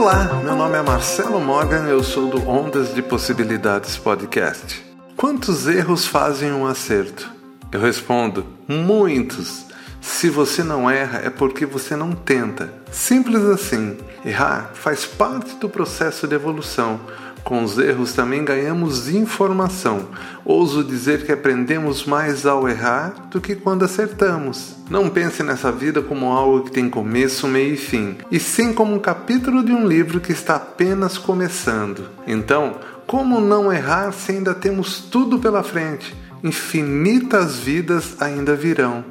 Olá, 0.00 0.40
meu 0.42 0.56
nome 0.56 0.78
é 0.78 0.82
Marcelo 0.82 1.38
Morgan, 1.38 1.84
eu 1.84 2.02
sou 2.02 2.26
do 2.26 2.48
Ondas 2.48 2.94
de 2.94 3.02
Possibilidades 3.02 3.98
Podcast. 3.98 4.82
Quantos 5.14 5.66
erros 5.66 6.06
fazem 6.06 6.50
um 6.50 6.66
acerto? 6.66 7.30
Eu 7.70 7.82
respondo: 7.82 8.46
muitos. 8.66 9.66
Se 10.00 10.28
você 10.30 10.62
não 10.62 10.90
erra, 10.90 11.20
é 11.24 11.30
porque 11.30 11.66
você 11.66 11.94
não 11.94 12.12
tenta. 12.12 12.72
Simples 12.90 13.42
assim. 13.44 13.96
Errar 14.24 14.72
faz 14.74 15.04
parte 15.06 15.56
do 15.56 15.68
processo 15.68 16.26
de 16.26 16.34
evolução. 16.34 17.00
Com 17.42 17.64
os 17.64 17.78
erros 17.78 18.12
também 18.12 18.44
ganhamos 18.44 19.08
informação. 19.08 20.08
Ouso 20.44 20.84
dizer 20.84 21.24
que 21.24 21.32
aprendemos 21.32 22.04
mais 22.04 22.44
ao 22.44 22.68
errar 22.68 23.28
do 23.30 23.40
que 23.40 23.56
quando 23.56 23.84
acertamos. 23.84 24.76
Não 24.90 25.08
pense 25.08 25.42
nessa 25.42 25.72
vida 25.72 26.02
como 26.02 26.32
algo 26.32 26.64
que 26.64 26.70
tem 26.70 26.90
começo, 26.90 27.48
meio 27.48 27.74
e 27.74 27.78
fim, 27.78 28.16
e 28.30 28.38
sim 28.38 28.72
como 28.72 28.94
um 28.94 28.98
capítulo 28.98 29.64
de 29.64 29.72
um 29.72 29.86
livro 29.86 30.20
que 30.20 30.32
está 30.32 30.56
apenas 30.56 31.16
começando. 31.16 32.08
Então, 32.26 32.76
como 33.06 33.40
não 33.40 33.72
errar 33.72 34.12
se 34.12 34.32
ainda 34.32 34.54
temos 34.54 35.00
tudo 35.00 35.38
pela 35.38 35.62
frente? 35.62 36.14
Infinitas 36.44 37.56
vidas 37.56 38.16
ainda 38.20 38.54
virão. 38.54 39.04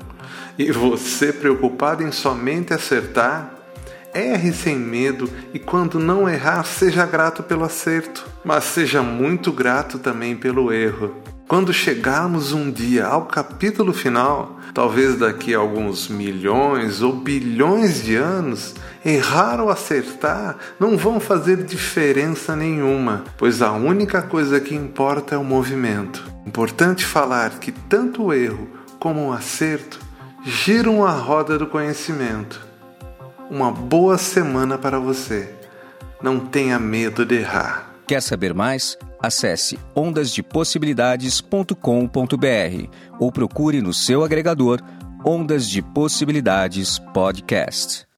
E 0.60 0.74
você 0.74 1.32
preocupado 1.32 2.04
em 2.04 2.12
somente 2.12 2.74
acertar? 2.74 3.50
Erre 4.14 4.52
sem 4.52 4.76
medo 4.76 5.30
e 5.54 5.58
quando 5.58 5.98
não 5.98 6.28
errar, 6.28 6.66
seja 6.66 7.06
grato 7.06 7.42
pelo 7.42 7.64
acerto, 7.64 8.28
mas 8.44 8.66
seja 8.66 9.02
muito 9.02 9.54
grato 9.54 9.98
também 9.98 10.36
pelo 10.36 10.74
erro. 10.74 11.16
Quando 11.48 11.72
chegarmos 11.72 12.52
um 12.52 12.70
dia 12.70 13.08
ao 13.08 13.28
capítulo 13.28 13.94
final, 13.94 14.60
talvez 14.74 15.18
daqui 15.18 15.56
a 15.56 15.60
alguns 15.60 16.10
milhões 16.10 17.02
ou 17.02 17.14
bilhões 17.14 18.04
de 18.04 18.18
anos, 18.18 18.76
errar 19.06 19.62
ou 19.62 19.70
acertar 19.70 20.58
não 20.78 20.98
vão 20.98 21.22
fazer 21.22 21.64
diferença 21.64 22.54
nenhuma, 22.54 23.24
pois 23.38 23.62
a 23.62 23.72
única 23.72 24.22
coisa 24.22 24.60
que 24.60 24.76
importa 24.76 25.36
é 25.36 25.38
o 25.38 25.44
movimento. 25.44 26.22
Importante 26.46 27.06
falar 27.06 27.52
que 27.60 27.72
tanto 27.72 28.26
o 28.26 28.34
erro 28.34 28.68
como 29.00 29.30
o 29.30 29.32
acerto 29.32 30.09
giram 30.50 31.06
a 31.06 31.12
roda 31.12 31.58
do 31.58 31.68
conhecimento 31.68 32.68
uma 33.50 33.72
boa 33.72 34.18
semana 34.18 34.78
para 34.78 35.00
você. 35.00 35.56
Não 36.22 36.38
tenha 36.40 36.78
medo 36.78 37.26
de 37.26 37.36
errar. 37.36 37.94
Quer 38.08 38.22
saber 38.22 38.54
mais? 38.54 38.98
Acesse 39.22 39.78
ondasdepossibilidades.com.br 39.96 42.90
ou 43.20 43.32
procure 43.32 43.82
no 43.82 43.94
seu 43.94 44.24
agregador 44.24 44.82
Ondas 45.26 45.70
de 45.70 45.82
Possibilidades 45.82 47.00
Podcast. 47.00 48.09